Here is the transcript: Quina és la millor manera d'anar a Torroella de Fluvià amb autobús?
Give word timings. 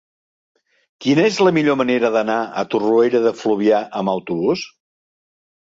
Quina 1.05 1.25
és 1.31 1.37
la 1.47 1.51
millor 1.57 1.77
manera 1.83 2.11
d'anar 2.17 2.39
a 2.63 2.67
Torroella 2.73 3.25
de 3.29 3.35
Fluvià 3.45 3.87
amb 4.03 4.15
autobús? 4.19 4.69